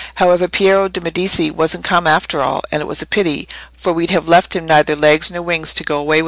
However, 0.15 0.47
Piero 0.47 0.87
de' 0.87 0.99
Medici 0.99 1.51
wasn't 1.51 1.83
come 1.83 2.07
after 2.07 2.41
all; 2.41 2.63
and 2.71 2.81
it 2.81 2.87
was 2.87 3.03
a 3.03 3.05
pity; 3.05 3.47
for 3.77 3.93
we'd 3.93 4.09
have 4.09 4.27
left 4.27 4.55
him 4.55 4.65
neither 4.65 4.95
legs 4.95 5.29
nor 5.29 5.43
wings 5.43 5.75
to 5.75 5.83
go 5.83 5.97
away 5.99 6.07
with 6.07 6.11
again." 6.15 6.19